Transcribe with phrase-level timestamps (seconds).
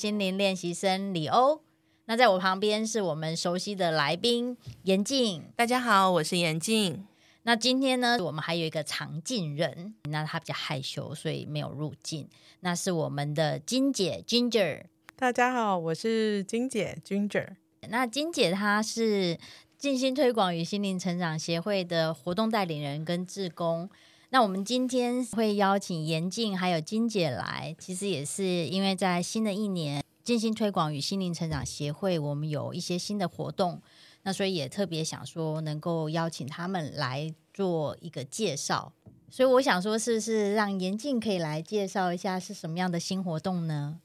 [0.00, 1.60] 心灵练习生李欧，
[2.06, 5.44] 那在我旁边是我们熟悉的来宾严静。
[5.54, 7.06] 大家好，我是严静。
[7.42, 12.26] 那今天呢，我们还有一个常进人，那他比较害羞，所以没有入境。
[12.60, 14.84] 那是我们的金姐 Ginger。
[15.16, 17.48] 大家好，我是金姐 Ginger。
[17.90, 19.38] 那金姐她是
[19.76, 23.90] 静心推广与心灵成长协会的活动带领人跟志工。
[24.32, 33.82] 那我们今天会邀请严静还有金姐来，其实也是因为在新的一年，进行推广与心灵成长协会，我们有一些新的活动，
[34.22, 38.92] 那所以也特别想说能够邀请他们来做一个介绍。
[39.28, 43.98] 所以我想说，是不是让严静可以来介绍一下是什么样的新活动呢？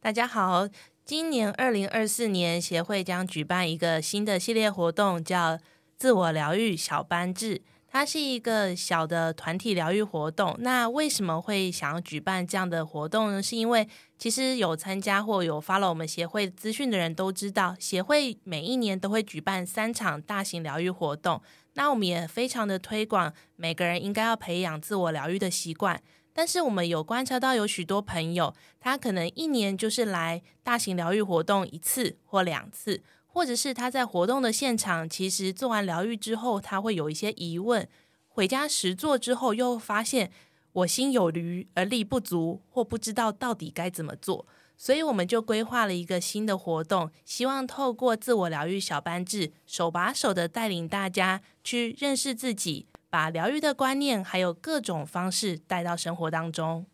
[0.00, 0.68] 大家好，
[1.04, 5.60] 今年二零二四年协会将举办一个新的系列活动，叫
[5.96, 7.62] 自我疗愈小班制。
[7.92, 10.56] 它是一个小的团体疗愈活动。
[10.60, 13.42] 那为什么会想要举办这样的活动呢？
[13.42, 21.42] 是因为其实有参加或有发了我们协会资讯的人都知道，协会每一年都会举办三场大型疗愈活动。
[21.74, 26.00] 那我们也非常的推广，每个人应该要培养自我疗愈的习惯。
[26.32, 33.02] 但是我们有观察到，有许多朋友，他可能一年就是来大型疗愈活动一次或两次。
[33.40, 37.88] 或者是他在活动的现场，其实做完疗愈之后，他会有一些疑问，
[38.28, 40.30] 回家实做之后，又发现
[40.72, 44.46] 我心有余而力不足，或不知道到底该怎么做，
[44.76, 56.84] 所以我们就规划了一个新的活动，希望透过自我疗愈小班制，手把手的带领大家去认识自己，把疗愈的观念还有各种方式带到生活当中。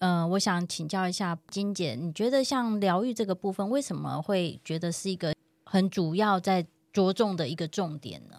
[0.00, 5.37] 嗯、我想请教一下金姐，你觉得像疗愈这个部分，为什么会觉得是一个？
[5.70, 8.36] 很主要在着重的一个重点呢。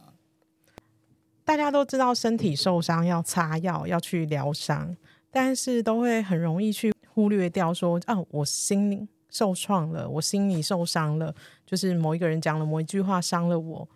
[1.45, 4.97] 大家都知道身体受伤要擦药，要去疗伤，
[5.29, 11.35] 但是都会很容易去忽略掉说，哦，我心里受创了，我心里受伤了，
[11.67, 13.87] 就是某一个人讲了某一句话伤了我，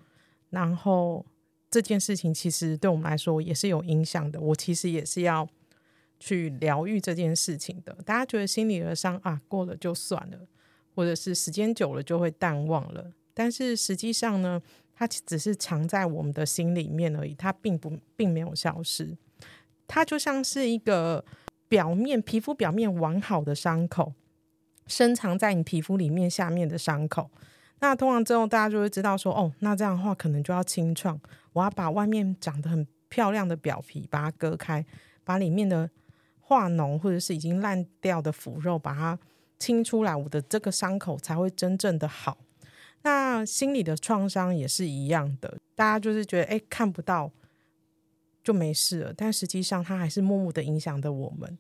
[0.51, 1.25] 然后
[1.71, 4.39] 这件事情其实对我们来说也是有影响的。
[4.39, 5.47] 我其实也是要
[6.19, 7.97] 去疗愈这件事情的。
[8.05, 10.37] 大家觉得心里的伤啊，过了就算了，
[10.95, 13.11] 或者是时间久了就会淡忘了。
[13.33, 14.61] 但是实际上呢，
[14.93, 19.17] 它只是藏在我们的心里面而已，它并不并没有消失。
[19.87, 21.23] 它就像是一个
[21.67, 24.13] 表面皮肤表面完好的伤口，
[24.87, 27.29] 深藏在你皮肤里面下面的伤口。
[27.79, 31.19] 那通常之后，大家就会知道说，哦，那这样的话可能就要清创，
[31.51, 34.85] 我要把外面长得很漂亮的表皮把它割开，
[35.23, 35.89] 把里面的
[36.39, 39.19] 化脓或者是已经烂掉的腐肉把它
[39.59, 42.37] 清出来，我的这个伤口才会真正的好。
[43.03, 47.29] 那心理的创伤也是一样的，大家就是觉得哎，看不到
[48.43, 51.57] 就没事了，但实际上它还是默默的影响着我们。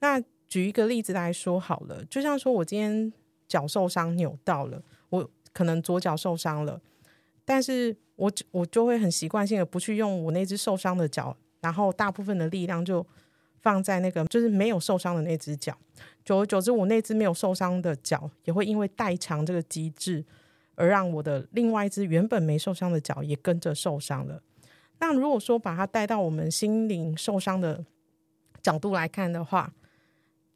[0.00, 0.18] 那
[0.48, 3.12] 举一个例子来说好了，就像说我今天
[3.46, 6.80] 脚受伤扭到了，我可能左脚受伤了，
[7.44, 13.06] 但是我我就会很习惯性的不去用我那只受伤的脚，然后大部分的力量就
[13.60, 15.76] 放在那个就是没有受伤的那只脚，
[16.24, 20.24] 久而久之，我那只没有受伤的脚也会因为代偿这个机制。
[20.76, 24.40] 而让我的另外一只原本没受伤的脚也跟着受伤了。
[25.00, 27.84] 那如果说把它带到我们心灵受伤的
[28.62, 29.74] 角度来看的话，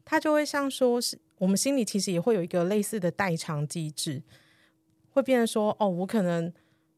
[0.05, 4.23] 它就会像说是我们心里其实也会有一个类似的代偿机制，
[5.11, 6.53] 会变成说哦，我可能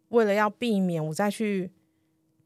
[0.09, 1.71] 为了要避免我再去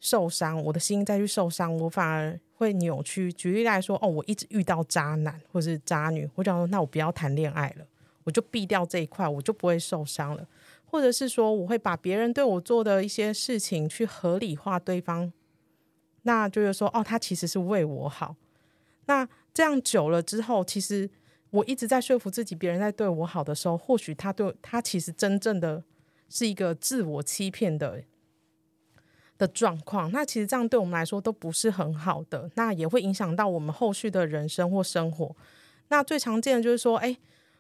[0.01, 3.33] 受伤，我的心再去受伤，我反而会扭曲。
[3.33, 7.87] 举例来说，哦，我一直遇到渣男或是渣女，我想说那我不要谈恋爱了，
[8.25, 10.49] 我就避掉这一块，我就不会受伤了。
[10.97, 15.31] 或者是说，我会把别人对我做的一些事情去合理化对方，
[16.23, 18.35] 那就是说，哦，他其实是为我好。
[19.05, 21.11] 那这样久了之后，其实
[21.51, 25.85] 我一直在说服自己，别人在对我好的时候，或许他对他其实真正的
[26.31, 28.03] 是一个自我欺骗的
[29.37, 30.11] 的状况。
[30.13, 35.37] 那其实这样对我们来说都不是很好的，那也会影响到我们后续的人生或生活。
[35.89, 37.15] 那最常见的就是说，哎，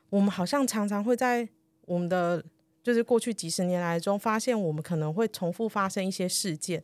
[0.08, 1.46] 我们好像常常会在
[1.82, 2.42] 我们的
[2.86, 6.80] 就是过去几十年来中，发现我们可能会重复发生一些事件。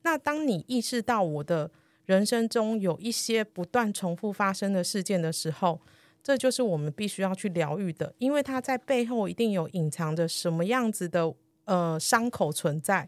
[0.00, 1.70] 那当你意识到我的
[2.06, 5.78] 人生中有一些不断重复发生的事件的时候，
[6.22, 11.34] 这就是我们必须要去疗愈的，因为它在背后一定有隐藏着什么样子的
[11.66, 13.06] 呃伤口存在，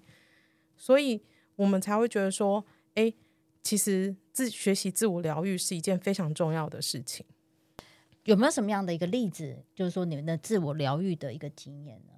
[0.77, 1.23] 所以
[1.57, 2.63] 我们才会觉得说，
[2.93, 3.11] 哎，
[3.63, 7.25] 其实自学习自我疗愈是一件非常重要的事情。
[8.25, 12.13] 有没有什么样的一个例子，就是说你们的自我疗愈的一个经验呢？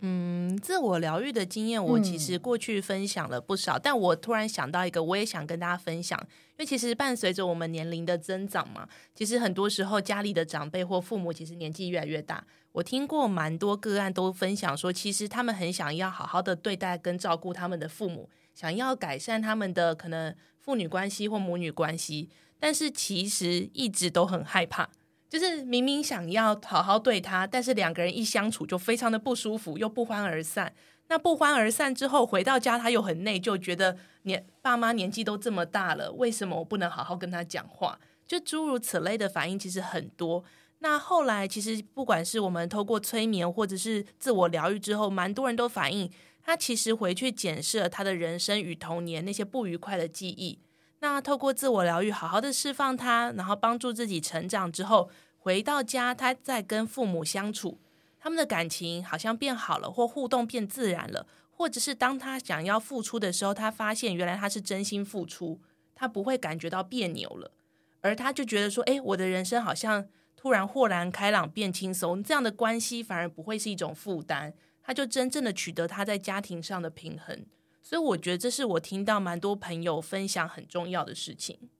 [0.00, 6.18] 嗯，自我疗愈的经验，我其实过去分享了不少，嗯，但我突然想到一个，我也想跟大家分享。
[6.58, 12.44] 因为其实伴随着我们年龄的增长嘛，其实很多时候家里的长辈或父母其实年纪越来越大。
[12.72, 22.28] 我听过蛮多个案都分享说，其实他们很想要好好的对待跟照顾他们的父母，想要改善他们的可能父女关系或母女关系，
[22.58, 24.90] 但是其实一直都很害怕。
[25.28, 30.72] 就是明明想要好好对他，但是两个人一相处就非常的不舒服，又不欢而散。
[31.08, 37.98] 那不欢而散之后回到家，他又很内疚，觉得年爸妈年纪都这么大了，为什么我不能好好跟他讲话？
[38.26, 40.42] 就诸如此类的反应其实很多。
[40.80, 46.10] 那后来其实不管是我们透过催眠或者是自我疗愈之后，蛮多人都反映，
[46.42, 50.58] 他其实回去检视了他的人生与童年那些不愉快的记忆。
[51.00, 55.10] 那透过自我疗愈，好好的释放他，然后帮助自己成长之后。
[55.38, 57.78] 回到家，他再跟父母相处，
[58.18, 65.60] 他们的感情好像变好了，或互动变自然了，或者是当他想要付出的时候，他发现原来他是真心付出，
[65.94, 67.52] 他不会感觉到别扭了，
[68.00, 70.04] 而他就觉得说，诶，我的人生好像
[70.34, 74.52] 突然豁然开朗，变轻松，这样的关系反而不会是一种负担，
[74.82, 77.46] 他就真正的取得他在家庭上的平衡，
[77.86, 81.70] 所以我觉得这是我听到蛮多朋友分享很重要的事情。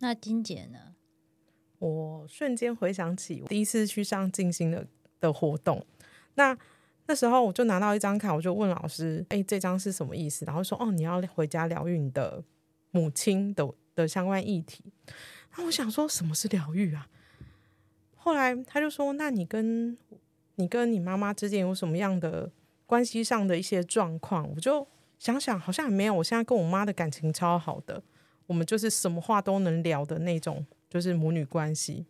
[0.00, 0.96] 那金姐呢？
[1.78, 4.84] 我瞬间回想起我第一次去上静心的
[5.20, 5.86] 的活动，
[6.34, 6.58] 那
[7.06, 12.42] 那时候我就拿到一张卡，我就问老师：“哎，这张是什么意思？”然后说：“哦，你要回家疗愈你的
[12.90, 14.82] 母亲的的相关议题。”
[15.56, 17.08] 那我想说，什么是疗愈啊？
[18.16, 19.96] 后来他就说：“那你跟
[20.56, 22.50] 你跟你妈妈之间有什么样的
[22.88, 24.84] 关系上的一些状况？”我就
[25.20, 26.14] 想想，好像也没有。
[26.14, 28.02] 我现在跟我妈的感情超好的，
[28.48, 30.66] 我们就是什么话都能聊的那种。
[30.90, 32.06] 就是母女关系，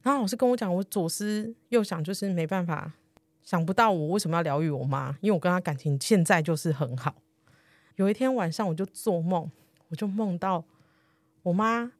[0.00, 2.94] 然后老师跟我讲，我左思右想，就是没办法
[3.42, 7.14] 想不到我为什么要疗愈我妈，因为我跟她感情现在就是很好。
[7.96, 9.50] 有一天晚上，我就做梦，
[9.88, 10.64] 我就梦到
[11.42, 11.92] 我妈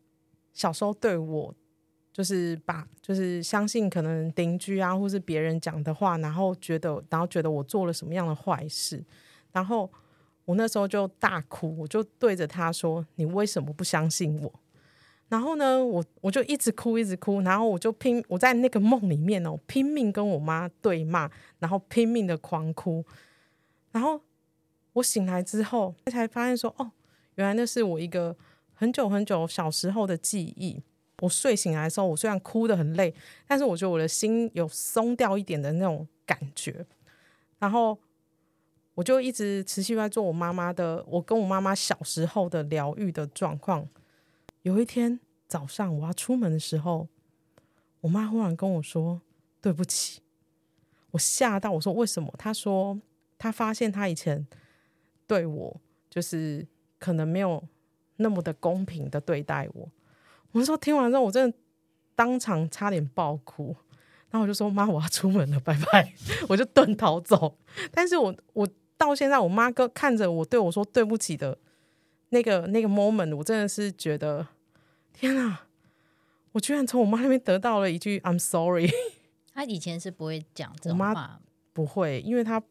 [0.54, 1.54] 小时候对我，
[2.16, 9.04] 就是把就是相信可能邻居啊或是别人讲的话，然后觉得然后觉得我做了什么样的坏事，
[9.52, 9.92] 然后
[10.46, 14.50] 我那时候就大哭，我就对着他说：“你为什么不相信我？”
[15.28, 23.04] 然后呢，我我就一直哭，一直哭，然后我就拼，我在那个梦里面哦，拼命跟我妈对骂，然后拼命的狂哭。
[23.92, 24.18] 然后
[24.94, 26.92] 我醒来之后，才发现说，哦，
[27.34, 28.34] 原来那是我一个
[28.72, 30.82] 很久很久小时候的记忆。
[31.20, 33.14] 我睡醒来的时候，我虽然哭得很累，
[33.46, 36.84] 但是我觉得我的心有松掉一点的那种感觉。
[37.58, 37.98] 然后
[38.94, 43.88] 我就一直持续在做我妈妈的，我跟我妈妈小时候的疗愈的状况。
[44.62, 45.18] 有一天
[45.48, 47.08] 早上，我要出门的时候，
[48.02, 49.22] 我妈忽然跟我说
[49.62, 50.20] ：“对不起。”
[51.12, 53.00] 我吓到，我说：“为什么？”她说
[53.38, 54.46] ：“她发现她以前
[55.26, 55.80] 对我
[56.10, 56.66] 就是
[56.98, 57.66] 可能没有
[58.16, 59.88] 那么的公平的对待我。”
[60.58, 61.56] 我说：“听完之后，我真的
[62.14, 63.76] 当场差点爆哭。”
[64.30, 66.12] 然后我就说：“妈，我要出门了，拜拜！”
[66.48, 67.58] 我就遁逃走。
[67.90, 71.58] 但是我我到现在，我妈哥看着我对我说对不起的
[72.30, 74.46] 那个那个 moment，我真的是觉得。
[75.12, 75.66] 天啊！
[76.52, 78.90] 我居然从我妈那边得到了一句 "I'm sorry"。
[79.54, 81.40] 她以前是不会讲这种话，我妈
[81.72, 82.62] 不会，因为她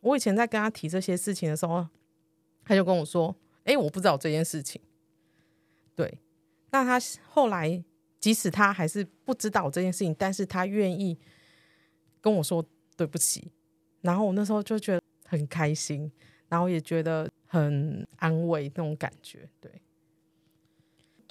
[0.00, 1.86] 我以前在跟她提这些事情的时候，
[2.64, 4.80] 她就跟我说：“哎、欸，我不知道这件事情。”
[5.94, 6.18] 对，
[6.70, 7.82] 那他后来
[8.20, 11.18] 即使他还是不知道这件事情，但是他愿意
[12.20, 12.64] 跟我说
[12.96, 13.52] 对不起，
[14.00, 16.10] 然后我那时候就觉得很开心，
[16.48, 19.70] 然后也觉得很安慰那种感觉，对。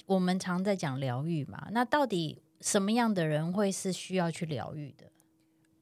[0.06, 5.10] 我们常在讲疗愈嘛，那到底什么样的人会是需要去疗愈的？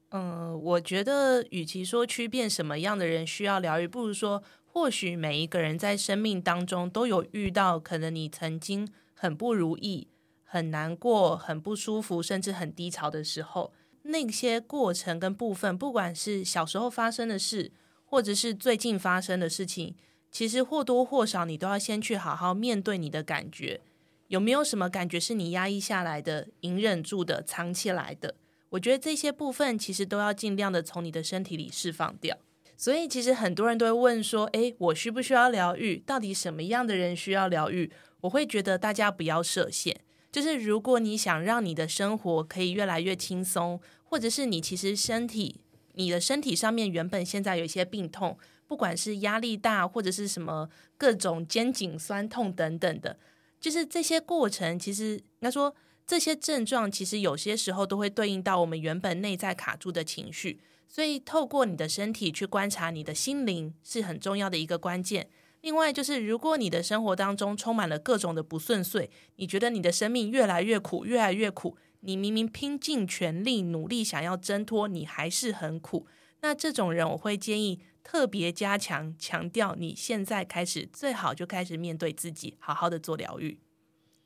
[0.08, 10.08] 嗯、呃，我觉得与其说区变什么样的人需要疗愈，不如说或许每一个人在生命当中都有遇到可能你曾经很不如意、
[10.42, 17.72] 很难过、很不舒服，甚至很低潮的时候，那些过程跟部分，不管是小时候发生的事，
[18.04, 19.94] 或者是最近发生的事情，
[20.30, 23.80] 其实或多或少你都要先去好好面对你的感觉。
[24.28, 28.34] 有没有什么感觉是你压抑下来的、隐忍住的、藏起来的？
[28.70, 32.36] 我觉得这些部分其实都要尽量的从你的身体里释放掉。
[32.76, 35.98] 所以其实很多人都会问说：“诶，我需不需要疗愈？
[35.98, 37.92] 到底什么样的人需要疗愈？”
[38.24, 39.94] 我会觉得大家不要设限，
[40.32, 45.60] 就是如果你想让你的生活可以越来越轻松，或者是你其实身体
[45.92, 53.18] 你的身体上面原本现在有一些病痛，不管是压力大或者是什么各种肩颈酸痛等等的，
[53.60, 55.74] 就是这些过程，其实应该说
[56.06, 60.60] 这些症状，其实有些时候都会对应到我们原本内在卡住的情绪。
[60.88, 65.28] 所以，透过你的身体去观察你的心灵是很重要的一个关键。
[65.64, 76.06] 另外，就是如果你的生活当中充满了各种的不顺遂，你觉得你的生命越来越苦，越来越苦，你明明拼尽全力努力想要挣脱，你还是很苦。
[76.42, 83.58] 那这种人，我会建议特别加强强调，你现在开始最好就开始面对自己，好好的做疗愈。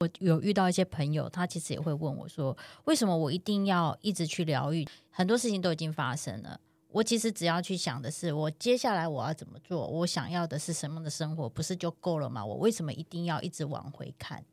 [0.00, 4.85] 我有遇到一些朋友，他其实也会问我说：“为什么我一定要一直去疗愈？
[5.11, 6.61] 很多事情都已经发生了，
[6.99, 9.87] 我其实只要去想的是，我接下来我要怎么做？
[9.87, 11.49] 我想要的是什么的生活？
[11.49, 12.45] 不是就够了吗？
[12.45, 14.45] 我为什么一定要一直往回看？”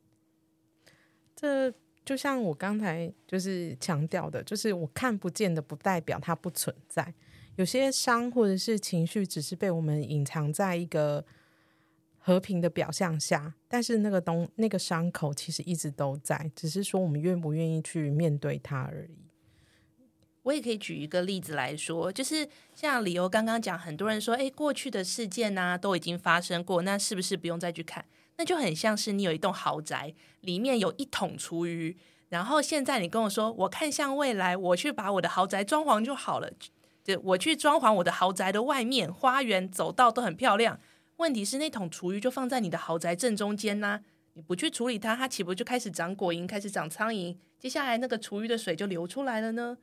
[1.34, 1.72] 这
[2.04, 7.12] 就像我刚才就是强调的，就是我看不见的，不代表它不存在。
[7.56, 11.24] 有些伤或者是情绪，只是被我们隐藏在一个。
[12.18, 19.25] 和平的表象下，但是那个东那个伤口其实一直都在，只是说我们愿不愿意去面对它而已。
[20.46, 28.04] 我也可以举一个例子来说，就是像理由刚刚讲，很多人说，诶，过去的事件呢、都已经发生过，那是不是不用再去看？
[28.36, 31.96] 那就很像是你有一栋豪宅，里面有一桶厨余，
[32.28, 36.48] 然后现在你跟我说，我看向未来，我去把我的豪宅装潢就好了，
[37.02, 40.78] 就我去装潢我的豪宅的外面花园走道都很漂亮。
[41.16, 44.00] 问题是那桶厨余就放在你的豪宅正中间呢、
[44.34, 47.36] 你不去处理它，它岂不就开始长果蝇，开始长苍蝇？
[47.58, 49.76] 接下来那个厨余的水就流出来了呢？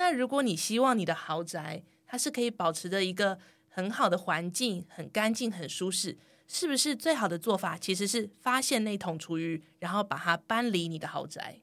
[0.00, 3.38] 那如果你希望你的豪宅它是可以保持着一个
[3.68, 6.16] 很好的环境，很干净、很舒适，
[6.48, 11.60] 是不是最好的做法其实是发现那桶厨余，然后把它搬离你的豪宅？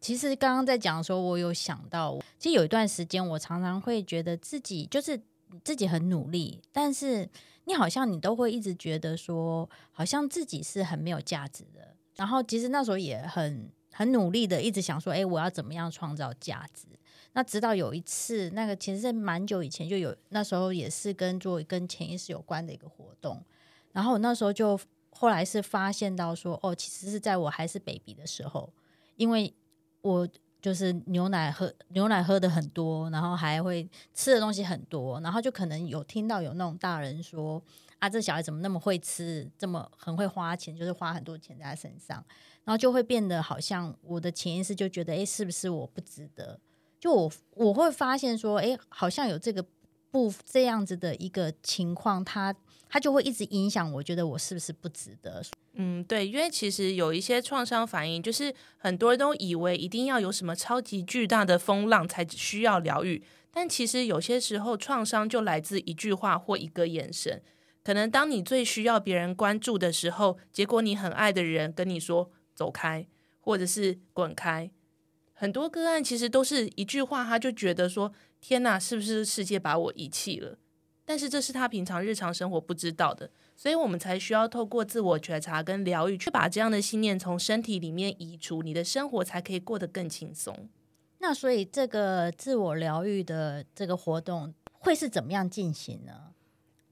[0.00, 5.20] 其实刚刚在讲的时候，我有想到，其实有一段时间我常常会觉得自己就是
[5.64, 7.28] 自己很努力，但是。
[7.64, 11.94] 你好像你都会一直觉得说，好像自己是很没有价值的。
[12.16, 16.86] 然后其实那时候也很很努力的，一直想说，哎，我要怎么样创造价值？
[17.34, 23.42] 那直到有一次，那个其实是蛮久以前就有，那时候也是跟做跟潜意识有关的一个活动。
[23.92, 24.78] 然后我那时候就
[25.10, 28.72] 后来是发现到说，哦，其实是在我还是 baby 的时候，
[29.16, 29.54] 因为
[30.00, 30.28] 我。
[30.62, 33.84] 就是牛奶喝牛奶喝的很多，然后还会
[34.14, 37.60] 吃的东西很多，然后就可能有听到有那种大人说
[37.98, 42.24] 啊，这小孩怎么那么会吃，这么很会花钱，就是花很多钱在他身上，
[42.64, 46.60] 然后就会变得好像我的潜意识就觉得，哎，是不是我不值得？
[47.00, 49.64] 就我我会发现说，哎，好像有这个
[50.10, 52.54] 不这样子的一个情况，他
[52.88, 55.42] 他就会一直影响我，觉得我是不是不值得？
[55.74, 67.42] 嗯，对，因为其实有一些创伤反应，就是很多人都以为一定要有什么超级巨大的风浪才需要疗愈，但其实有些时候创伤就来自一句话或一个眼神。
[67.82, 73.06] 可能当你最需要别人关注的时候，结果你很爱的人跟你说走开，
[73.40, 74.70] 或者是滚开。
[75.32, 80.58] 很多个案其实都是一句话，他就觉得说天哪，是不是世界把我遗弃了？
[81.04, 83.28] 但是这是他平常日常生活不知道的。
[83.56, 90.68] 所以我们才需要透过自我觉察跟疗愈，去把这样的信念从身体里面移除，你的生活才可以过得更轻松。
[91.18, 96.32] 那所以这个自我疗愈的这个活动会是怎么样进行呢？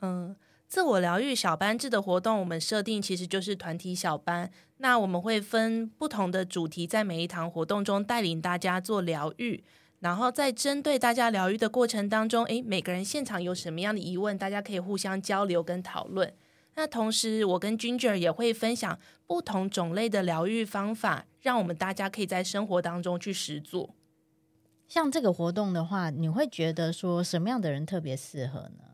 [0.00, 0.36] 嗯，
[0.68, 4.50] 自我疗愈小班制的活动，我们设定其实就是团体小班。
[4.82, 9.62] 那我们会分不同的主题，在每一堂活动中带领大家做疗愈，
[9.98, 16.32] 然后在针对大家疗愈的过程当中，诶，每个人现场有什么样的疑问，大家可以互相交流跟讨论。
[16.76, 23.94] 那同时，我跟 Ginger 也会分享不同种类的疗愈方法，让我们大家可以在生活当中去实做。
[24.88, 28.84] 像这个活动的话，你会觉得说什么样的人特别适合呢？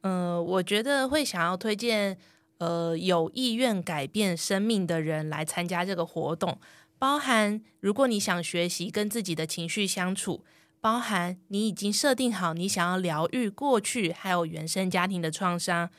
[0.00, 2.18] 呃，我觉得会想要推荐，
[2.60, 6.58] 呃，有意愿改变生命的人来参加这个活动，
[6.98, 10.44] 包含如果你想学习跟自己的情绪相处，
[10.80, 15.90] 包含你已经设定好你想要疗愈过去还有原生家庭的创伤。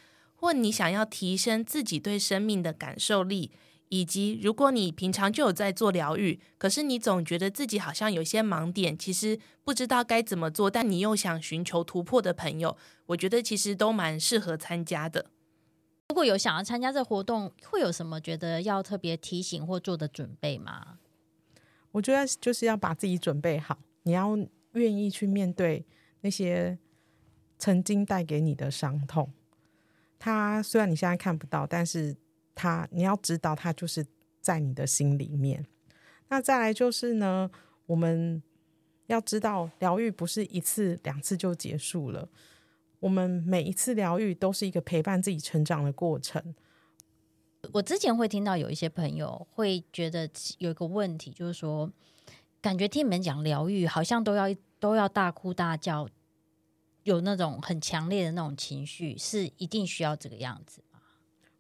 [0.44, 3.52] 或你想要提升自己对生命的感受力，
[3.90, 12.76] 以及如果你平常就有在做疗愈，可是你总觉得自己好像有些盲点，其实不知道该怎么做，但你又想寻求突破的朋友，
[13.06, 15.28] 我觉得其实都蛮适合参加的。
[16.12, 21.00] 如果有想要参加这活动，会有什么觉得要特别提醒或做的准备吗？
[21.92, 24.38] 我觉得就是要把自己准备好，你要
[24.74, 25.86] 愿意去面对
[26.20, 26.78] 那些。
[27.58, 29.32] 曾经带给你的伤痛。
[30.18, 32.18] 它虽然你现在看不到，但是
[32.56, 34.04] 它你要知道，它就是
[34.42, 35.64] 在你的心里面。
[36.30, 37.52] 那再来就是呢，
[37.86, 38.42] 我们
[39.06, 42.28] 要知道，疗愈不是一次两次就结束了。
[43.02, 46.56] 我们每一次疗愈都是一个陪伴自己成长的过程。
[47.74, 50.30] 我之前会听到有一些朋友会觉得
[50.60, 51.92] 有一个问题，就是说，
[52.62, 56.08] 感觉听你们讲疗愈，好像都要都要大哭大叫，
[57.04, 61.00] 有那种很强烈的那种情绪，是一定需要这个样子吗？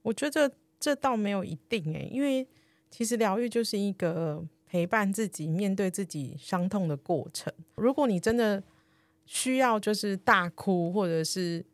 [0.03, 2.48] 我觉得这倒没有一定诶，因为
[2.89, 7.53] 其实疗愈就是一个陪伴自己、面对自己伤痛的过程。
[7.75, 8.63] 如果你真的
[9.25, 11.66] 需要就是大哭，或者是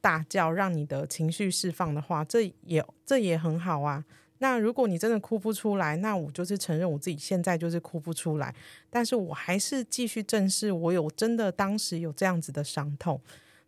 [0.00, 4.04] 大叫让你的情绪释放的话，这也这也很好啊。
[4.38, 8.54] 那如果你真的哭不出来，那我就是承认我自己现在就是哭不出来，
[8.90, 13.20] 但是我还是继续正视我有真的当时有这样子的伤痛。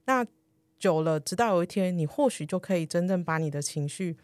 [0.04, 0.26] 那
[0.78, 4.16] 久了，直到有一天，你或许就可以真正把你的情绪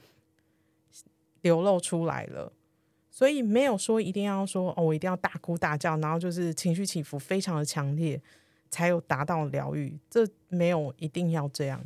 [1.41, 2.53] 流露出来了。
[3.11, 8.21] 所以没有说一定要说哦，我一定要大哭大叫，然后就是情绪起伏非常的强烈，
[8.71, 9.99] 才有达到疗愈。
[10.11, 11.85] 这没有一定要这样。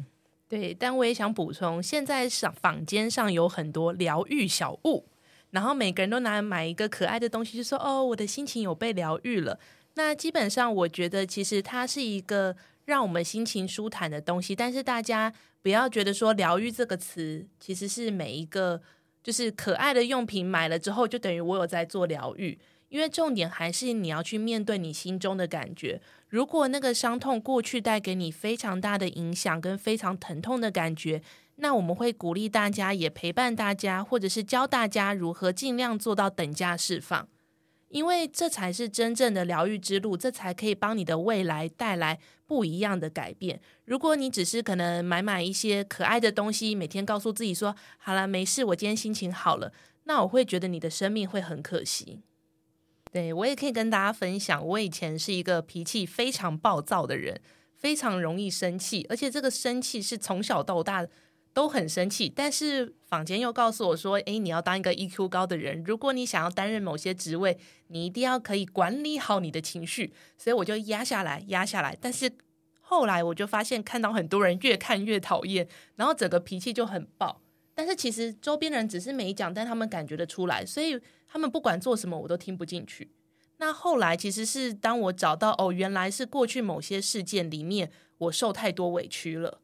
[0.49, 5.05] 对，但我也想补充，现在上坊间上有很多疗愈小物，
[5.51, 9.61] 然后每个人都拿来买一个可爱的东西，就说哦，我的心情有被疗愈了。
[9.95, 12.57] 那基本上，我觉得其实它是一个
[12.87, 15.31] 让我们心情舒坦的东西，但是大家
[15.61, 18.81] 不要觉得说疗愈这个词其实是每一个
[19.23, 22.59] 就是可爱的用品买了之后就等于我有在做疗愈。
[22.89, 26.01] 因为重点还是你要去面对你心中的感觉。
[26.29, 31.23] 如果那个伤痛过去带给你非常大的影响跟非常疼痛的感觉，
[31.57, 37.27] 那我们会鼓励大家，也陪伴大家，或者是教大家如何尽量做到等价释放。
[37.89, 43.59] 因为这才是真正的疗愈之路，这才可以帮你的未来带来不一样的改变。
[43.87, 49.73] 如果你只是可能买买一些可爱的东西，每天告诉自己说“好了，没事，我今天心情好了”，
[50.05, 52.21] 那我会觉得你的生命会很可惜。
[53.11, 57.41] 对，我也可以跟大家分享，我以前是一个脾气非常暴躁的人，
[57.75, 61.07] 非常容易生气，而且这个生气是从小到大
[61.55, 62.29] 都很生气。
[62.29, 70.13] 但是坊间又告诉我说，诶，你要当一个 EQ 高的人，如果你想要担任某些职位，你一定要可以管理好你的情绪。
[70.37, 71.97] 所以我就压下来，压下来。
[71.99, 72.31] 但是
[72.81, 75.67] 后来我就发现，看到很多人越看越讨厌，
[75.97, 77.41] 然后整个脾气就很爆。
[77.79, 81.01] 但是其实周边人只是没讲，但他们感觉得出来，所以。
[81.31, 83.13] 他们不管做什么，我都听不进去。
[83.59, 89.61] 那后来其实是当我找到哦，原来是过去某些事件里面我受太多委屈了，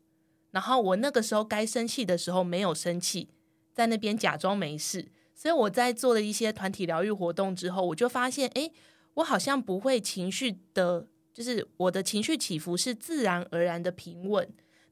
[0.51, 3.31] 然后我那个时候该生气的时候没有生气，
[3.73, 5.09] 在那边假装没事。
[5.35, 8.71] 所以我在做了一些团体疗愈活动之后，我就发现，诶，
[9.15, 14.47] 我好像不会情绪的，就是我的情绪起伏是自然而然的平稳。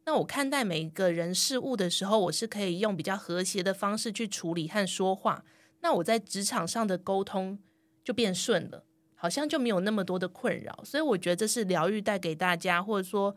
[0.04, 5.44] 那我看待每一个人事物的时候，我是可以用比较和谐的方式去处理和说话。
[5.80, 7.58] 那我在职场上的沟通
[8.04, 8.84] 就变顺了，
[9.14, 13.34] 好像就没有那么多的困扰，所以我觉得这是疗愈带给大家，或者说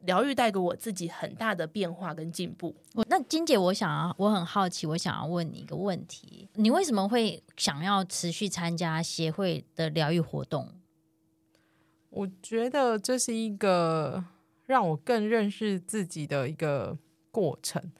[0.00, 2.76] 疗愈带给我自己很大的变化跟进步。
[3.08, 10.68] 那金姐，我想要，我很好奇，我想要问你一个问题：你为什么会想要持续参加协会的疗愈活动？
[12.10, 14.24] 我觉得这是一个
[14.66, 16.98] 让我更认识自己的一个
[17.30, 17.92] 过程，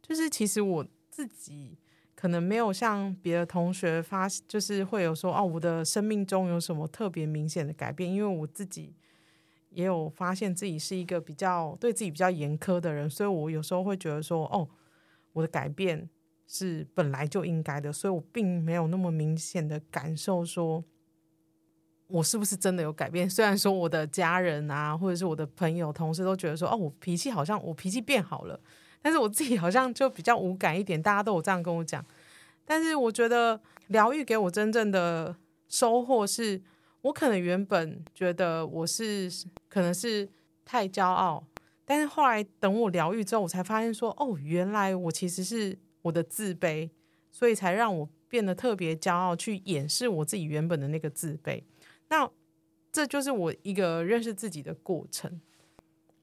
[0.00, 1.78] 就是其实我自己。
[2.14, 8.08] 可能没有像别的同学发，就是会有说哦，我的生命中有什么特别明显的改变？
[8.08, 8.94] 因为我自己
[9.70, 14.68] 也有发现自己是一个比较对自己比较严苛的人，所以我有时候会觉得说哦，
[15.32, 16.08] 我的改变
[16.46, 20.84] 是本来就应该的，所以我并没有那么明显的感受说，
[22.12, 23.28] 我是不是真的有改变？
[23.30, 28.60] 虽然说我的家人啊，或者是我的朋友、同事都觉得说哦，我脾气好像我脾气变好了。
[29.00, 32.04] 但是我自己好像就比较无感一点，大家都有这样跟我讲。
[32.64, 35.34] 但是我觉得疗愈给我真正的
[35.68, 36.62] 收获是，
[37.00, 39.28] 我可能原本觉得我是
[39.68, 40.28] 可能是
[40.64, 41.42] 太骄傲，
[41.84, 46.88] 但是后来等我疗愈之后，我才发现说，哦，原来我其实是我的自卑，
[47.32, 51.60] 所以才让我变得特别骄傲，去掩饰我自己原本的那个自卑。
[52.12, 52.30] 那
[52.92, 55.40] 这就是我一个认识自己的过程。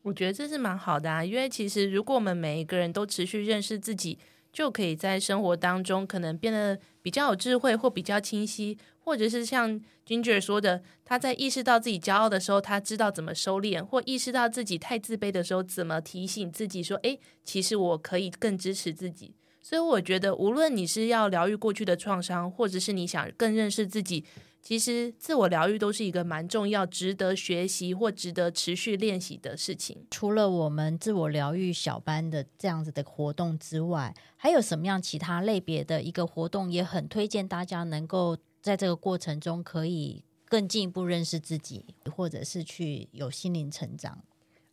[0.04, 4.20] 我觉得这是蛮好的啊，因为其实如果我们每一个人都持续认识自己，
[4.54, 24.24] 就可以在生活当中可能变得比较有智慧或比较清晰，或者是像 Ginger 说的，他在意识到自己骄傲的时候，他知道怎么收敛；或意识到自己太自卑的时候，怎么提醒自己说：“诶，其实我可以更支持自己。”所以我觉得，无论你是要疗愈过去的创伤，或者是你想更认识自己，
[24.62, 30.06] 其实自我疗愈都是一个蛮重要、值得学习或值得持续练习的事情。
[30.12, 44.20] 除了我们自我疗愈小班的这样子的活动之外，还有什么样其他类别的一个活动，也很推荐大家能够在这个过程中可以更进一步认识自己，或者是去有心灵成长。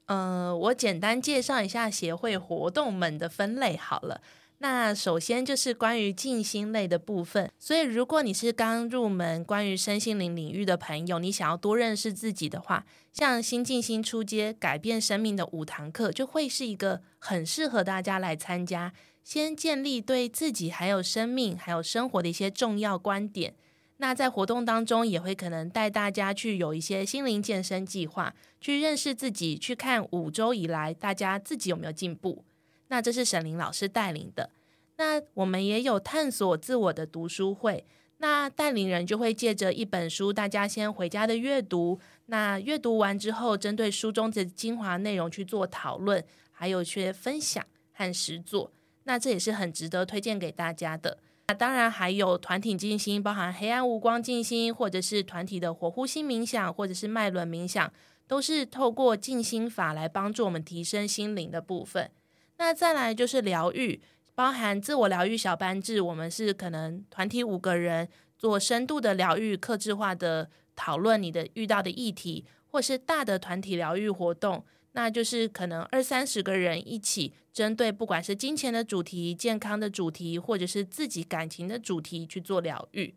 [0.07, 4.21] 呃，我简单介绍一下协会活动们的分类好了。
[4.59, 23.55] 那首先就是关于静心类的部分，所以如果你是刚入门关于身心灵领域的朋友，你想要多认识自己的话，像新静心出街改变生命的五堂课就会是一个很适合大家来参加，先建立对自己还有生命还有生活的一些重要观点。
[23.99, 32.45] 那在活动当中也会可能带大家去有一些心灵健身计划，去认识自己，去看五周以来大家自己有没有进步。
[32.89, 34.51] 那这是沈林老师带领的，
[34.97, 37.85] 那我们也有探索自我的读书会，
[38.19, 48.71] 那带领人就会借着一本书，大家先回家的阅读，那阅读完之后，针对书中的精华内容去做讨论，还有去分享和实作，
[49.05, 51.19] 那这也是很值得推荐给大家的。
[51.49, 57.93] 那当然还有团体静心，包含黑暗无光静心，或者是团体的火呼吸冥想，或者是脉轮冥想，
[58.27, 62.11] 都是透过静心法来帮助我们提升心灵的部分。
[62.59, 64.01] 那再来就是疗愈，
[64.35, 83.15] 包含自我疗愈小班制，我们是可能团体五个人做深度的疗愈、克制化的讨论，你的遇到的议题，或是大的团体疗愈活动，那就是可能二三十个人一起针对不管是金钱的主题、健康的主题，或者是自己感情的主题去做疗愈。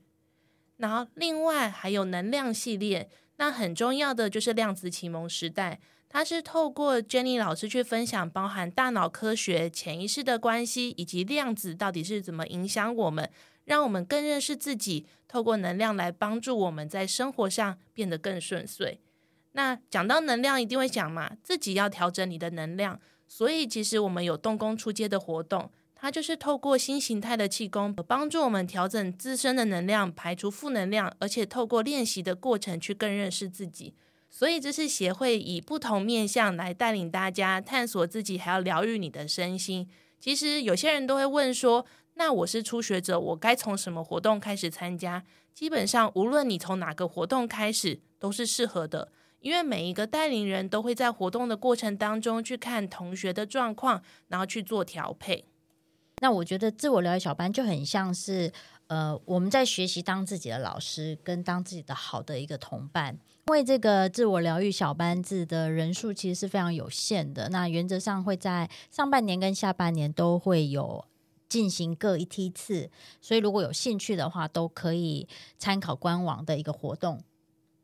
[0.77, 5.79] 然后另外还有能量系列，那很重要的就是量子启蒙时代。
[6.09, 13.29] 它是透过 Jenny 老师去分享，包含大脑科学、潜意识的关系，以及量子到底是怎么影响我们，
[13.65, 15.05] 让我们更认识自己。
[15.27, 18.99] 透过能量来帮助我们在生活上变得更顺遂。
[19.51, 22.99] 那讲到能量，一定会讲嘛，自己要调整你的能量。
[23.27, 33.93] 所以其实我们有动工出街的活动，它就是透过新形态的气功，帮助我们调整自身的能量，排除负能量，而且透过练习的过程去更认识自己。
[34.29, 39.89] 所以这是协会以不同面向来带领大家探索自己，还要疗愈你的身心。
[40.19, 45.23] 其实有些人都会问说：“那我是初学者，我该从什么活动开始参加？”
[45.55, 55.45] 基本上，无论你从哪个活动开始，都是适合的，因为每一个带领人都会在活动的过程当中去看同学的状况，然后去做调配。
[56.21, 58.51] 那我觉得自我疗愈小班就很像是，
[58.87, 63.17] 呃，我们在学习当自己的老师，跟当自己的好的一个同伴。
[63.49, 71.03] 因为这个自我疗愈小班制的人数其实是非常有限的，那原则上会在上半年跟下半年都会有
[71.47, 77.23] 进行各一梯次，所以如果有兴趣的话，都可以参考官网的一个活动。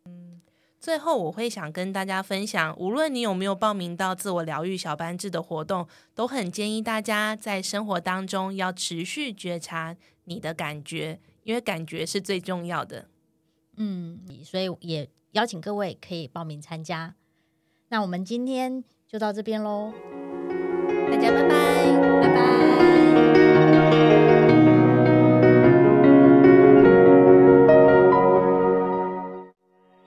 [0.06, 0.40] 嗯，
[0.80, 13.08] 最后我会想跟大家分享，无论你有没有报名到自我疗愈小班制的活动，都很建议大家在生活当中要持续觉察你的感觉，因为感觉是最重要的。
[13.78, 15.10] 嗯，所以也。
[15.36, 17.16] 邀请各位可以报名参加。
[17.90, 19.94] 那我们今天就到这边喽
[21.12, 21.52] 大家拜拜
[22.22, 24.35] 拜拜。